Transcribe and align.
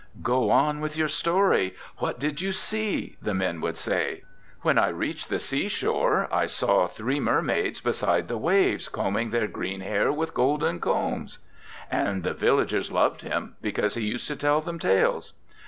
'"Go 0.23 0.49
on 0.49 0.79
with 0.81 0.97
your 0.97 1.07
story; 1.07 1.75
what 1.99 2.17
did 2.19 2.41
you 2.41 2.51
see?" 2.51 3.17
the 3.21 3.35
men 3.35 3.61
would 3.61 3.77
say. 3.77 4.23
'"When 4.63 4.79
I 4.79 4.87
reached 4.87 5.29
the 5.29 5.37
sea 5.37 5.67
shore, 5.67 6.27
I 6.31 6.47
saw 6.47 6.87
three 6.87 7.19
mermaids 7.19 7.81
beside 7.81 8.27
the 8.27 8.39
waves, 8.39 8.89
combing 8.89 9.29
their 9.29 9.45
green 9.45 9.81
hair 9.81 10.11
with 10.11 10.33
golden 10.33 10.79
combs." 10.79 11.37
'And 11.91 12.23
the 12.23 12.33
villagers 12.33 12.91
loved 12.91 13.21
him 13.21 13.57
because 13.61 13.93
he 13.93 14.01
used 14.01 14.27
to 14.29 14.35
tell 14.35 14.59
them 14.59 14.79
tales. 14.79 15.33